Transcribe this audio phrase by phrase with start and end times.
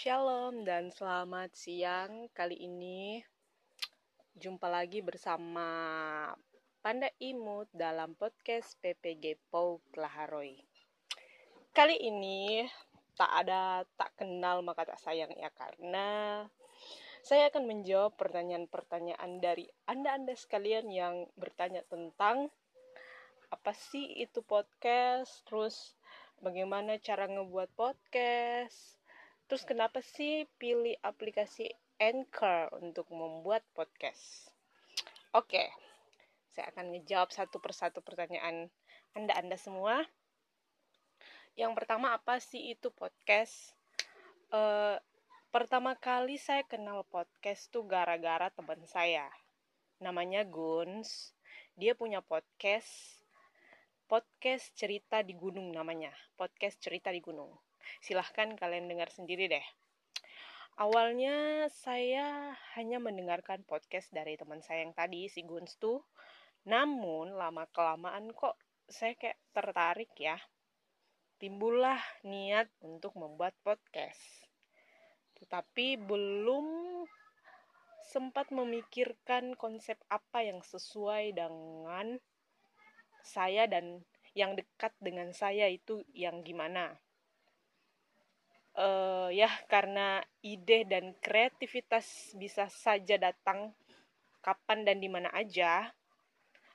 [0.00, 2.32] Shalom dan selamat siang.
[2.32, 3.20] Kali ini
[4.32, 5.68] jumpa lagi bersama
[6.80, 10.56] Panda Imut dalam podcast PPG Pau Kelaharoy.
[11.76, 12.64] Kali ini
[13.12, 16.48] tak ada tak kenal maka tak sayang ya karena
[17.20, 22.48] saya akan menjawab pertanyaan-pertanyaan dari Anda-anda sekalian yang bertanya tentang
[23.52, 25.92] apa sih itu podcast, terus
[26.40, 28.99] bagaimana cara ngebuat podcast,
[29.50, 34.46] Terus kenapa sih pilih aplikasi Anchor untuk membuat podcast?
[35.34, 35.66] Oke,
[36.54, 38.70] saya akan ngejawab satu persatu pertanyaan
[39.10, 40.06] Anda-Anda semua.
[41.58, 43.74] Yang pertama apa sih itu podcast?
[44.54, 45.02] Uh,
[45.50, 49.26] pertama kali saya kenal podcast tuh gara-gara teman saya.
[49.98, 51.34] Namanya Guns.
[51.74, 53.18] Dia punya podcast
[54.06, 56.14] podcast cerita di gunung namanya.
[56.38, 57.50] Podcast cerita di gunung
[57.98, 59.66] Silahkan kalian dengar sendiri deh.
[60.80, 66.00] Awalnya saya hanya mendengarkan podcast dari teman saya yang tadi, si Guns tuh.
[66.64, 70.38] Namun lama-kelamaan kok saya kayak tertarik ya.
[71.36, 74.48] Timbullah niat untuk membuat podcast.
[75.36, 76.66] Tetapi belum
[78.00, 82.16] sempat memikirkan konsep apa yang sesuai dengan
[83.20, 84.00] saya dan
[84.32, 86.96] yang dekat dengan saya itu yang gimana
[88.76, 93.74] uh, ya karena ide dan kreativitas bisa saja datang
[94.44, 95.90] kapan dan di mana aja.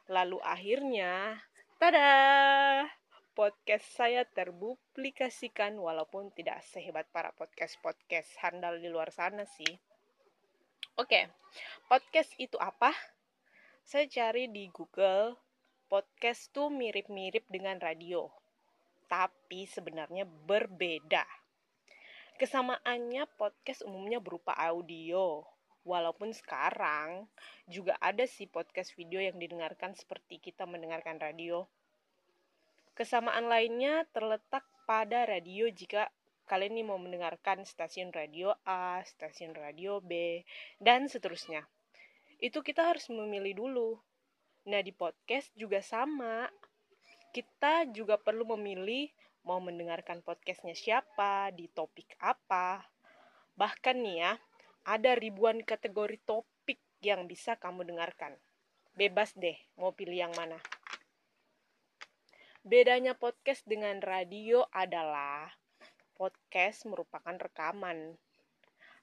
[0.06, 1.42] Lalu akhirnya,
[1.82, 2.86] tada,
[3.34, 9.74] podcast saya terpublikasikan walaupun tidak sehebat para podcast-podcast handal di luar sana sih.
[10.96, 11.28] Oke,
[11.90, 12.94] podcast itu apa?
[13.82, 15.36] Saya cari di Google,
[15.90, 18.30] podcast tuh mirip-mirip dengan radio,
[19.10, 21.45] tapi sebenarnya berbeda
[22.36, 25.48] Kesamaannya podcast umumnya berupa audio,
[25.88, 27.32] walaupun sekarang
[27.64, 31.64] juga ada sih podcast video yang didengarkan seperti kita mendengarkan radio.
[32.92, 36.12] Kesamaan lainnya terletak pada radio jika
[36.44, 40.44] kalian ini mau mendengarkan stasiun radio A, stasiun radio B,
[40.84, 41.64] dan seterusnya.
[42.44, 43.96] Itu kita harus memilih dulu.
[44.68, 46.52] Nah, di podcast juga sama.
[47.32, 49.08] Kita juga perlu memilih
[49.46, 52.82] mau mendengarkan podcastnya siapa, di topik apa.
[53.54, 54.34] Bahkan nih ya,
[54.90, 58.34] ada ribuan kategori topik yang bisa kamu dengarkan.
[58.98, 60.58] Bebas deh, mau pilih yang mana.
[62.66, 65.54] Bedanya podcast dengan radio adalah
[66.18, 68.18] podcast merupakan rekaman.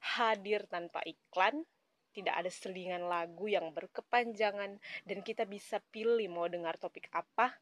[0.03, 1.63] Hadir tanpa iklan,
[2.11, 4.75] tidak ada selingan lagu yang berkepanjangan,
[5.07, 7.55] dan kita bisa pilih mau dengar topik apa,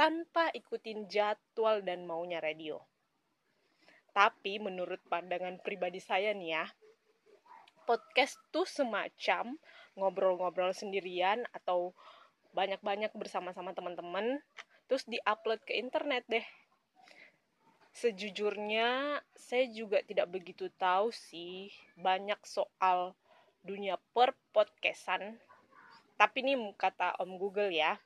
[0.00, 2.80] tanpa ikutin jadwal dan maunya radio.
[4.16, 6.64] Tapi menurut pandangan pribadi saya nih ya,
[7.84, 9.60] podcast tuh semacam
[10.00, 11.92] ngobrol-ngobrol sendirian atau
[12.56, 14.40] banyak-banyak bersama-sama teman-teman
[14.88, 16.48] terus diupload ke internet deh.
[17.92, 23.12] Sejujurnya saya juga tidak begitu tahu sih banyak soal
[23.60, 25.36] dunia per podcastan.
[26.16, 28.00] Tapi ini kata Om Google ya,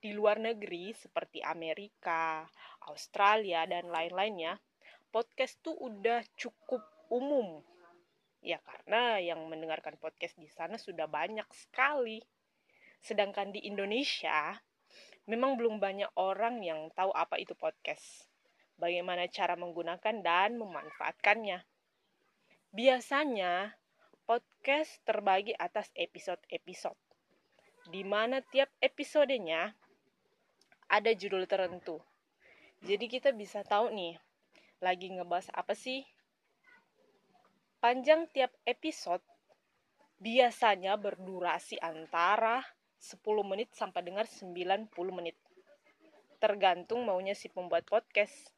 [0.00, 2.44] di luar negeri seperti Amerika,
[2.86, 4.60] Australia, dan lain-lainnya,
[5.08, 7.64] podcast tuh udah cukup umum.
[8.44, 12.22] Ya karena yang mendengarkan podcast di sana sudah banyak sekali.
[13.02, 14.54] Sedangkan di Indonesia,
[15.26, 18.28] memang belum banyak orang yang tahu apa itu podcast.
[18.76, 21.64] Bagaimana cara menggunakan dan memanfaatkannya.
[22.76, 23.72] Biasanya,
[24.28, 26.98] podcast terbagi atas episode-episode
[27.86, 29.70] di mana tiap episodenya
[30.86, 31.98] ada judul tertentu.
[32.86, 34.14] Jadi kita bisa tahu nih,
[34.78, 36.06] lagi ngebahas apa sih?
[37.82, 39.22] Panjang tiap episode
[40.16, 42.64] biasanya berdurasi antara
[42.96, 45.36] 10 menit sampai dengan 90 menit.
[46.40, 48.52] Tergantung maunya si pembuat podcast.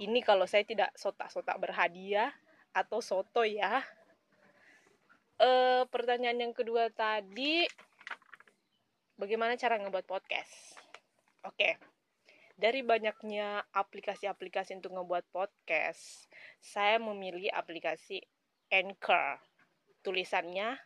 [0.00, 2.34] Ini kalau saya tidak sotak-sotak berhadiah
[2.74, 3.80] atau soto ya.
[5.38, 5.48] E,
[5.88, 7.64] pertanyaan yang kedua tadi,
[9.14, 10.83] bagaimana cara ngebuat podcast?
[11.64, 11.80] Oke,
[12.60, 16.28] dari banyaknya aplikasi-aplikasi untuk ngebuat podcast,
[16.60, 18.20] saya memilih aplikasi
[18.68, 19.40] Anchor.
[20.04, 20.76] Tulisannya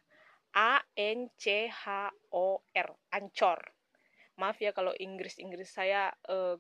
[0.55, 3.59] A N C H O R, Ancor.
[4.39, 6.55] Maaf ya kalau Inggris-Inggris saya uh,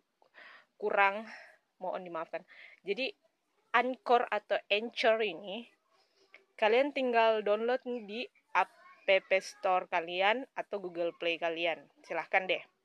[0.75, 1.23] kurang,
[1.79, 2.43] mohon dimaafkan.
[2.82, 3.15] Jadi
[3.70, 5.70] Anchor atau Anchor ini
[6.59, 8.75] kalian tinggal download di App
[9.38, 11.87] Store kalian atau Google Play kalian.
[12.03, 12.78] Silahkan deh.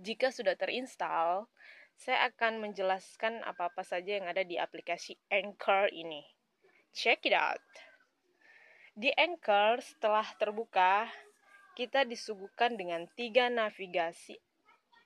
[0.00, 1.44] Jika sudah terinstall,
[1.92, 6.24] saya akan menjelaskan apa-apa saja yang ada di aplikasi Anchor ini.
[6.96, 7.60] check it out.
[8.96, 11.06] Di Anchor setelah terbuka,
[11.76, 14.40] kita disuguhkan dengan tiga navigasi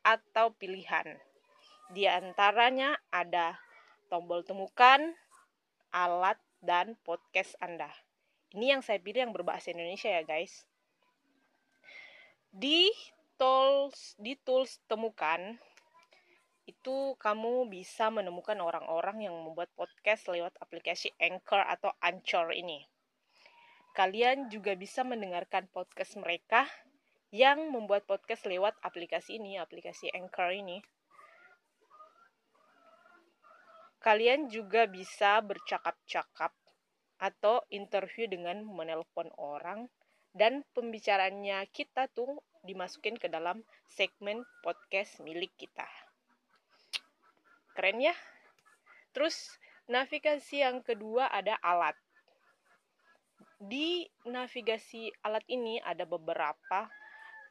[0.07, 1.19] atau pilihan.
[1.91, 3.59] Di antaranya ada
[4.07, 5.13] tombol temukan,
[5.91, 7.93] alat, dan podcast Anda.
[8.57, 10.65] Ini yang saya pilih yang berbahasa Indonesia ya guys.
[12.55, 12.89] Di
[13.35, 15.59] tools di tools temukan
[16.65, 22.89] itu kamu bisa menemukan orang-orang yang membuat podcast lewat aplikasi Anchor atau Anchor ini.
[23.93, 26.67] Kalian juga bisa mendengarkan podcast mereka
[27.31, 30.81] yang membuat podcast lewat aplikasi ini, aplikasi Anchor ini.
[34.01, 36.53] Kalian juga bisa bercakap-cakap
[37.21, 39.89] atau interview dengan menelpon orang
[40.35, 45.87] dan pembicaranya kita tuh dimasukin ke dalam segmen podcast milik kita.
[47.77, 48.17] Keren ya?
[49.13, 51.95] Terus navigasi yang kedua ada alat.
[53.61, 56.89] Di navigasi alat ini ada beberapa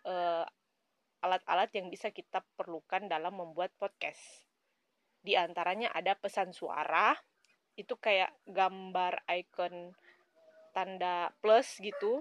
[0.04, 0.46] eh,
[1.24, 4.44] alat-alat yang bisa kita perlukan dalam membuat podcast.
[5.24, 7.16] Di antaranya ada pesan suara,
[7.80, 9.96] itu kayak gambar icon
[10.76, 12.20] tanda plus gitu,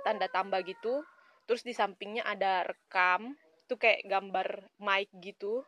[0.00, 1.04] tanda tambah gitu.
[1.44, 4.48] Terus di sampingnya ada rekam, itu kayak gambar
[4.80, 5.64] mic gitu.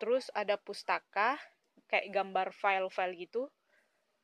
[0.00, 1.36] Terus ada pustaka
[1.88, 3.48] kayak gambar file-file gitu.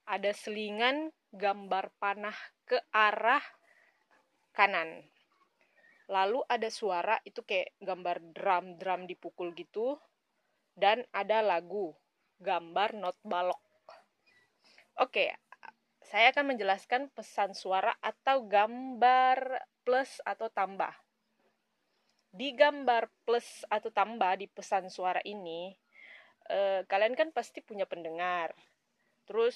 [0.08, 3.44] Ada selingan gambar panah ke arah
[4.56, 5.04] kanan.
[6.10, 10.00] Lalu ada suara itu kayak gambar drum-drum dipukul gitu.
[10.74, 11.92] Dan ada lagu
[12.40, 13.60] gambar not balok.
[14.96, 15.32] Oke
[16.10, 20.90] saya akan menjelaskan pesan suara atau gambar plus atau tambah.
[22.34, 25.70] Di gambar plus atau tambah di pesan suara ini
[26.50, 28.50] eh, kalian kan pasti punya pendengar.
[29.22, 29.54] Terus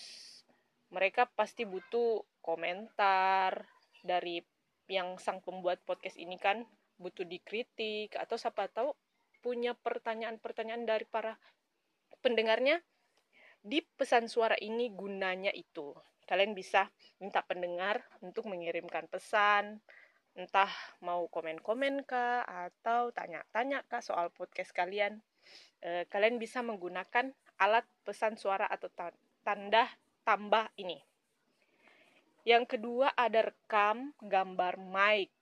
[0.94, 3.66] mereka pasti butuh komentar
[4.06, 4.38] dari
[4.86, 6.62] yang sang pembuat podcast ini kan.
[7.02, 8.94] Butuh dikritik atau siapa tahu
[9.42, 11.34] punya pertanyaan-pertanyaan dari para
[12.22, 12.78] pendengarnya.
[13.58, 16.88] Di pesan suara ini gunanya itu kalian bisa
[17.20, 19.80] minta pendengar untuk mengirimkan pesan
[20.34, 25.22] entah mau komen-komen kah atau tanya-tanya kah soal podcast kalian.
[25.78, 27.30] E, kalian bisa menggunakan
[27.62, 28.90] alat pesan suara atau
[29.46, 29.86] tanda
[30.26, 30.98] tambah ini.
[32.42, 35.32] Yang kedua ada rekam gambar mic.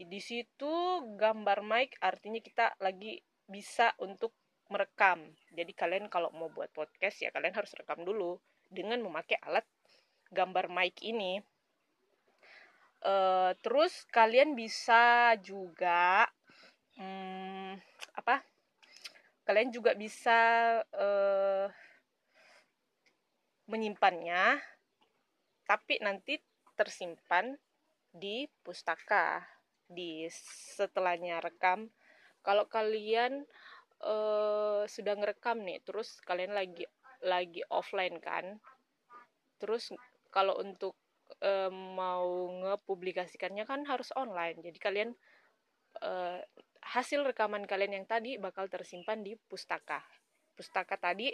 [0.00, 0.72] Di situ
[1.18, 3.18] gambar mic artinya kita lagi
[3.50, 4.32] bisa untuk
[4.70, 5.34] merekam.
[5.50, 8.38] Jadi kalian kalau mau buat podcast ya kalian harus rekam dulu
[8.70, 9.66] dengan memakai alat
[10.30, 11.42] gambar mic ini.
[13.00, 16.28] Uh, terus kalian bisa juga
[17.00, 17.80] hmm,
[18.16, 18.44] apa?
[19.44, 20.38] Kalian juga bisa
[20.94, 21.66] uh,
[23.66, 24.60] menyimpannya
[25.64, 26.38] tapi nanti
[26.74, 27.54] tersimpan
[28.10, 29.42] di pustaka
[29.86, 30.26] di
[30.76, 31.88] setelahnya rekam.
[32.42, 33.46] Kalau kalian
[34.04, 36.84] uh, sudah ngerekam nih terus kalian lagi
[37.20, 38.56] lagi offline kan
[39.60, 39.92] terus
[40.30, 40.94] kalau untuk
[41.42, 44.58] uh, mau ngepublikasikannya kan harus online.
[44.62, 45.10] Jadi kalian
[46.02, 46.38] uh,
[46.80, 50.02] hasil rekaman kalian yang tadi bakal tersimpan di pustaka.
[50.54, 51.30] Pustaka tadi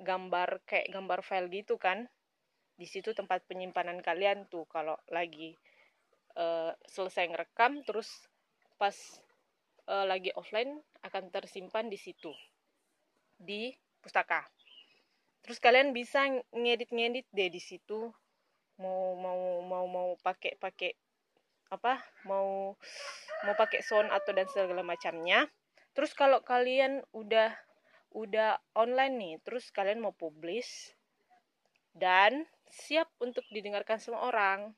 [0.00, 2.08] gambar kayak gambar file gitu kan.
[2.76, 4.66] Di situ tempat penyimpanan kalian tuh.
[4.66, 5.54] Kalau lagi
[6.36, 8.08] uh, selesai ngerekam terus
[8.80, 8.96] pas
[9.86, 12.32] uh, lagi offline akan tersimpan di situ.
[13.38, 13.70] Di
[14.02, 14.42] pustaka.
[15.42, 16.22] Terus kalian bisa
[16.54, 18.14] ngedit-ngedit deh di situ
[18.82, 20.90] mau mau mau mau pakai pakai
[21.70, 22.74] apa mau
[23.46, 25.46] mau pakai sound atau dan segala macamnya.
[25.94, 27.54] Terus kalau kalian udah
[28.12, 30.92] udah online nih terus kalian mau publish
[31.96, 34.76] dan siap untuk didengarkan semua orang.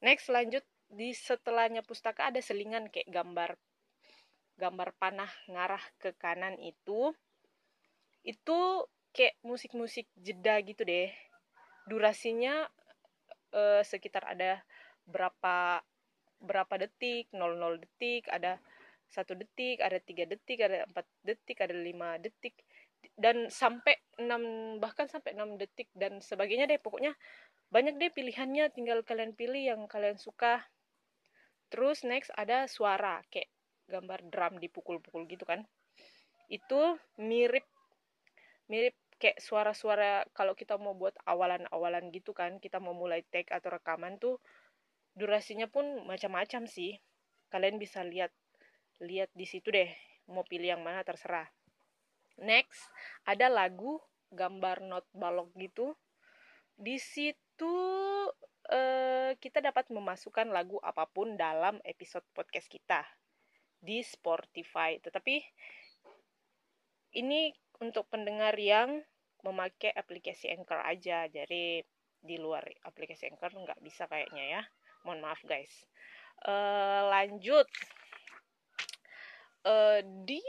[0.00, 3.56] Next lanjut di setelahnya pustaka ada selingan kayak gambar
[4.60, 7.16] gambar panah ngarah ke kanan itu.
[8.22, 11.12] Itu kayak musik-musik jeda gitu deh.
[11.88, 12.68] Durasinya
[13.52, 14.60] uh, sekitar ada
[15.06, 15.80] berapa
[16.42, 18.58] berapa detik 00 detik ada
[19.12, 22.56] satu detik ada tiga detik ada empat detik ada lima detik
[23.18, 26.80] dan sampai enam bahkan sampai enam detik dan sebagainya deh.
[26.80, 27.12] Pokoknya
[27.72, 30.62] banyak deh pilihannya tinggal kalian pilih yang kalian suka.
[31.72, 33.48] Terus next ada suara kayak
[33.88, 35.64] gambar drum dipukul-pukul gitu kan.
[36.48, 37.64] Itu mirip
[38.70, 43.70] mirip kayak suara-suara kalau kita mau buat awalan-awalan gitu kan kita mau mulai take atau
[43.70, 44.42] rekaman tuh
[45.14, 46.98] durasinya pun macam-macam sih.
[47.54, 48.34] Kalian bisa lihat
[48.98, 49.94] lihat di situ deh
[50.26, 51.46] mau pilih yang mana terserah.
[52.42, 52.90] Next
[53.22, 54.02] ada lagu
[54.34, 55.94] gambar not balok gitu.
[56.74, 57.74] Di situ
[58.74, 63.06] uh, kita dapat memasukkan lagu apa pun dalam episode podcast kita
[63.78, 64.98] di Spotify.
[64.98, 65.36] Tetapi
[67.22, 69.04] ini untuk pendengar yang
[69.42, 71.26] memakai aplikasi Anchor aja.
[71.30, 71.82] Jadi
[72.22, 74.62] di luar aplikasi Anchor nggak bisa kayaknya ya.
[75.02, 75.72] Mohon maaf guys.
[76.42, 77.66] Uh, lanjut
[79.66, 80.42] uh, di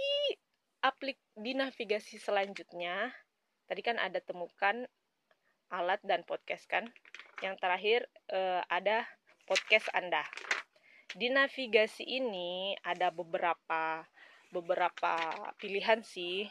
[0.82, 3.14] aplik di navigasi selanjutnya
[3.70, 4.86] tadi kan ada temukan
[5.74, 6.86] alat dan podcast kan.
[7.42, 8.00] Yang terakhir
[8.32, 9.04] uh, ada
[9.50, 10.24] podcast Anda.
[11.14, 14.06] Di navigasi ini ada beberapa
[14.54, 15.14] beberapa
[15.58, 16.46] pilihan sih.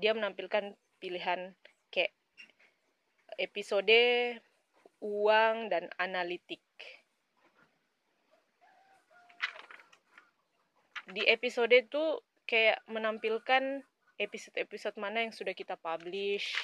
[0.00, 1.56] Dia menampilkan pilihan
[1.88, 2.12] kayak
[3.40, 4.36] episode
[5.00, 6.62] uang dan analitik.
[11.10, 13.82] Di episode itu kayak menampilkan
[14.20, 16.54] episode-episode mana yang sudah kita publish,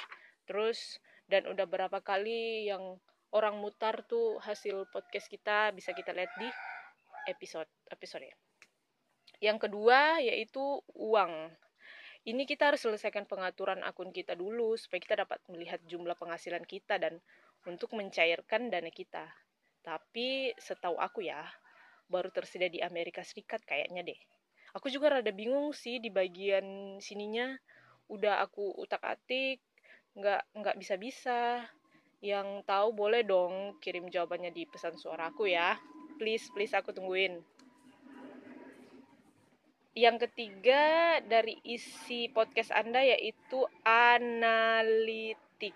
[0.44, 3.00] terus dan udah berapa kali yang
[3.34, 6.46] orang mutar tuh hasil podcast kita bisa kita lihat di
[7.26, 8.36] episode episode ya.
[9.50, 10.62] Yang kedua yaitu
[10.94, 11.50] uang.
[12.26, 16.98] Ini kita harus selesaikan pengaturan akun kita dulu supaya kita dapat melihat jumlah penghasilan kita
[16.98, 17.22] dan
[17.62, 19.30] untuk mencairkan dana kita.
[19.86, 21.46] Tapi setahu aku ya,
[22.10, 24.20] baru tersedia di Amerika Serikat kayaknya deh.
[24.74, 27.54] Aku juga rada bingung sih di bagian sininya.
[28.10, 29.62] Udah aku utak-atik,
[30.16, 31.40] nggak nggak bisa bisa
[32.24, 35.76] yang tahu boleh dong kirim jawabannya di pesan suaraku ya
[36.16, 37.44] please please aku tungguin
[39.96, 45.72] yang ketiga dari isi podcast anda yaitu analitik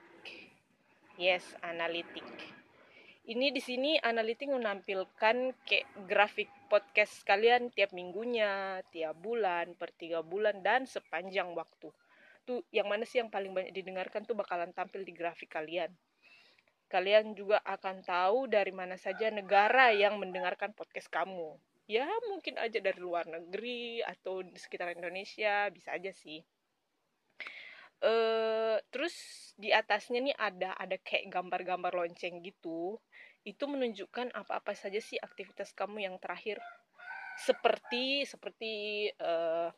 [1.17, 2.29] yes analitik
[3.25, 10.21] ini di sini analitik menampilkan kayak grafik podcast kalian tiap minggunya tiap bulan per tiga
[10.21, 11.89] bulan dan sepanjang waktu
[12.45, 15.93] tuh yang mana sih yang paling banyak didengarkan tuh bakalan tampil di grafik kalian.
[16.91, 21.55] Kalian juga akan tahu dari mana saja negara yang mendengarkan podcast kamu.
[21.91, 26.39] Ya mungkin aja dari luar negeri atau di sekitar Indonesia bisa aja sih.
[28.01, 29.13] Uh, terus
[29.59, 33.03] di atasnya nih ada ada kayak gambar-gambar lonceng gitu.
[33.43, 36.63] Itu menunjukkan apa-apa saja sih aktivitas kamu yang terakhir.
[37.43, 38.73] Seperti seperti
[39.19, 39.75] uh,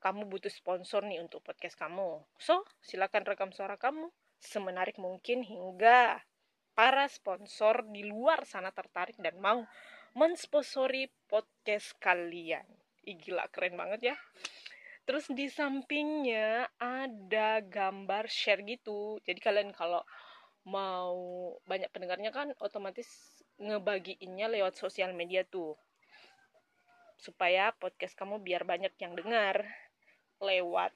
[0.00, 2.24] kamu butuh sponsor nih untuk podcast kamu.
[2.40, 4.08] So, silakan rekam suara kamu
[4.40, 6.24] semenarik mungkin hingga
[6.72, 9.68] para sponsor di luar sana tertarik dan mau
[10.14, 12.66] mensponsori podcast kalian.
[13.06, 14.16] Ih, gila keren banget ya.
[15.06, 19.18] Terus di sampingnya ada gambar share gitu.
[19.22, 20.02] Jadi kalian kalau
[20.68, 21.16] mau
[21.64, 23.08] banyak pendengarnya kan otomatis
[23.56, 25.76] ngebagiinnya lewat sosial media tuh
[27.20, 29.64] supaya podcast kamu biar banyak yang dengar
[30.40, 30.92] lewat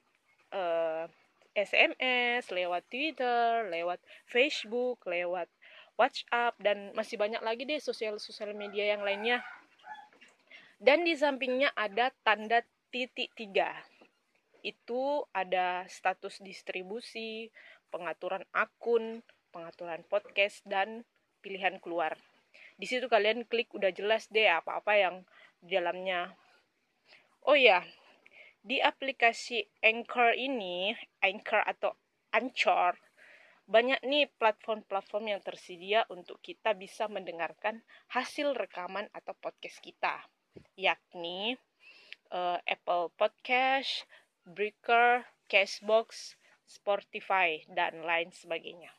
[0.57, 1.05] uh,
[1.53, 5.47] eh, SMS, lewat Twitter, lewat Facebook, lewat
[5.95, 9.43] WhatsApp dan masih banyak lagi deh sosial-sosial media yang lainnya.
[10.83, 12.61] Dan di sampingnya ada tanda
[12.91, 13.71] titik tiga.
[14.65, 17.49] Itu ada status distribusi,
[17.95, 19.23] pengaturan akun,
[19.55, 21.07] pengaturan podcast, dan
[21.45, 22.19] pilihan keluar.
[22.75, 25.17] Di situ kalian klik udah jelas deh apa-apa yang
[25.63, 26.35] di dalamnya.
[27.47, 27.85] Oh ya,
[28.65, 31.93] di aplikasi Anchor ini, Anchor atau
[32.33, 32.97] Anchor,
[33.65, 37.81] banyak nih platform-platform yang tersedia untuk kita bisa mendengarkan
[38.13, 40.21] hasil rekaman atau podcast kita,
[40.77, 41.57] yakni
[42.29, 44.05] uh, Apple Podcast,
[44.45, 46.37] Breaker, Cashbox,
[46.69, 48.93] Spotify, dan lain sebagainya.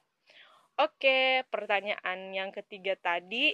[0.82, 3.54] Oke, pertanyaan yang ketiga tadi,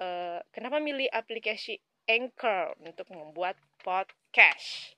[0.00, 1.78] uh, kenapa milih aplikasi
[2.08, 4.96] Anchor untuk membuat podcast?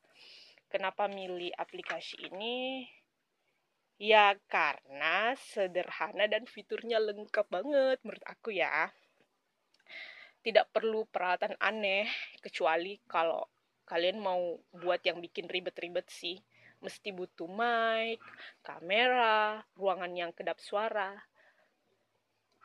[0.71, 2.88] Kenapa milih aplikasi ini?
[3.96, 8.92] Ya karena sederhana dan fiturnya lengkap banget menurut aku ya.
[10.44, 12.04] Tidak perlu peralatan aneh
[12.44, 13.40] kecuali kalau
[13.88, 16.36] kalian mau buat yang bikin ribet-ribet sih.
[16.84, 18.20] Mesti butuh mic,
[18.60, 21.16] kamera, ruangan yang kedap suara.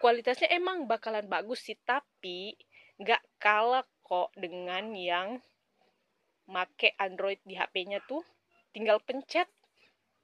[0.03, 2.59] Kualitasnya emang bakalan bagus sih, tapi
[3.00, 5.39] nggak kalah kok dengan yang
[6.51, 8.19] make Android di HP-nya tuh
[8.75, 9.47] tinggal pencet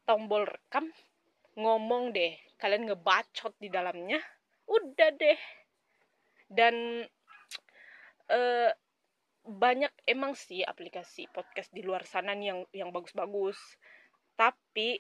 [0.08, 0.88] tombol rekam
[1.60, 4.18] ngomong deh kalian ngebacot di dalamnya
[4.68, 5.40] udah deh.
[6.48, 7.04] Dan
[8.32, 8.72] uh,
[9.48, 13.60] banyak emang sih aplikasi podcast di luar sana nih yang yang bagus-bagus.
[14.36, 15.00] Tapi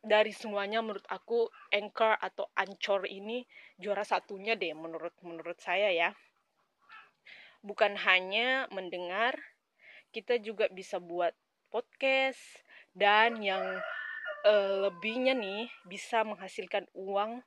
[0.00, 3.44] dari semuanya menurut aku Anchor atau Anchor ini
[3.76, 6.10] juara satunya deh menurut menurut saya ya.
[7.60, 9.36] Bukan hanya mendengar
[10.10, 11.36] kita juga bisa buat
[11.70, 12.40] podcast
[12.96, 13.78] dan yang
[14.46, 17.42] uh, lebihnya nih bisa menghasilkan uang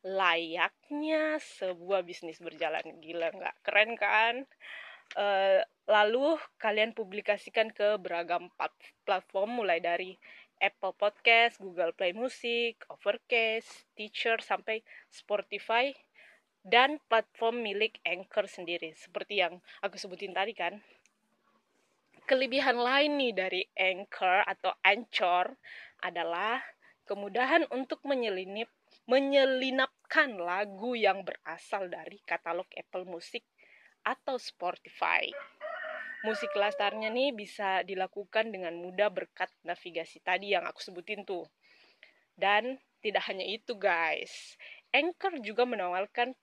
[0.00, 3.00] layaknya sebuah bisnis berjalan.
[3.04, 4.34] Gila nggak keren kan?
[5.18, 8.46] Uh, lalu kalian publikasikan ke beragam
[9.02, 10.14] platform mulai dari
[10.60, 15.90] Apple Podcast, Google Play Music, Overcast, Teacher sampai Spotify
[16.60, 18.92] dan platform milik Anchor sendiri.
[18.92, 20.78] Seperti yang aku sebutin tadi kan.
[22.28, 25.56] Kelebihan lain nih dari Anchor atau Anchor
[26.00, 26.60] adalah
[27.06, 28.68] kemudahan untuk menyelinip
[29.08, 33.42] menyelinapkan lagu yang berasal dari katalog Apple Music
[34.06, 35.26] atau Spotify.
[36.20, 41.48] Musik latarnya nih bisa dilakukan dengan mudah berkat navigasi tadi yang aku sebutin tuh.
[42.36, 44.56] Dan tidak hanya itu guys,
[44.92, 46.36] Anchor juga menawarkan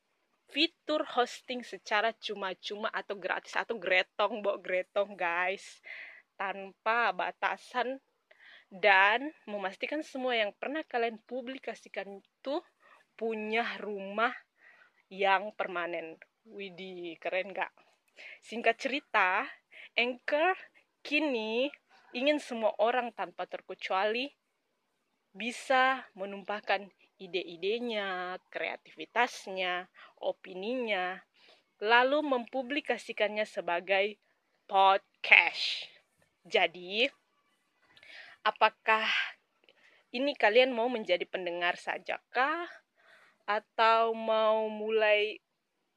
[0.49, 5.83] fitur hosting secara cuma-cuma atau gratis atau gretong bo gretong guys
[6.39, 7.99] tanpa batasan
[8.67, 12.55] dan memastikan semua yang pernah kalian publikasikan itu
[13.15, 14.33] punya rumah
[15.07, 16.19] yang permanen.
[16.47, 17.71] Widih, keren gak?
[18.43, 19.43] Singkat cerita,
[19.95, 20.55] Anchor
[21.03, 21.67] kini
[22.15, 24.31] ingin semua orang tanpa terkecuali
[25.35, 26.87] bisa menumpahkan
[27.21, 29.85] ide-idenya, kreativitasnya,
[30.23, 31.19] opininya,
[31.81, 34.17] lalu mempublikasikannya sebagai
[34.65, 35.85] podcast.
[36.41, 37.05] Jadi,
[38.47, 39.03] apakah
[40.15, 42.63] ini kalian mau menjadi pendengar sajakah
[43.43, 45.43] atau mau mulai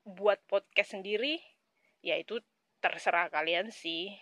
[0.02, 1.38] buat podcast sendiri?
[2.02, 2.42] Ya itu
[2.82, 4.18] terserah kalian sih.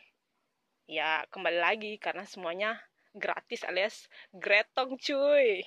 [0.85, 2.76] Ya kembali lagi karena semuanya
[3.16, 5.64] gratis alias gretong cuy.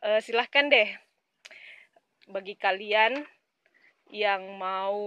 [0.00, 0.88] uh, silahkan deh
[2.32, 3.28] bagi kalian
[4.08, 4.98] yang mau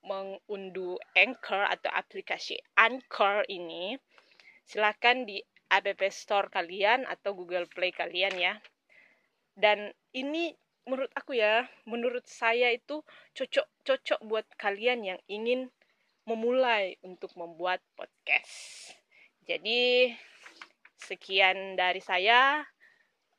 [0.00, 3.94] mengunduh Anchor atau aplikasi Anchor ini,
[4.66, 8.54] silahkan di App Store kalian atau Google Play kalian ya.
[9.52, 10.56] Dan ini
[10.88, 13.04] menurut aku ya, menurut saya itu
[13.36, 15.68] cocok-cocok buat kalian yang ingin
[16.24, 18.92] memulai untuk membuat podcast.
[19.44, 20.12] Jadi
[21.00, 22.64] sekian dari saya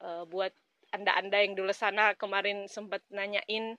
[0.02, 0.54] uh, buat
[0.90, 3.78] anda-anda yang dulu sana kemarin sempat nanyain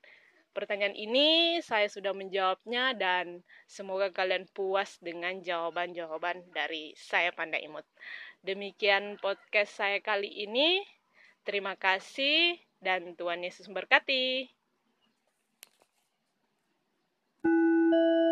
[0.51, 7.87] pertanyaan ini, saya sudah menjawabnya dan semoga kalian puas dengan jawaban-jawaban dari saya Panda Imut.
[8.41, 10.81] Demikian podcast saya kali ini.
[11.45, 14.49] Terima kasih dan Tuhan Yesus memberkati.
[17.91, 18.30] thank you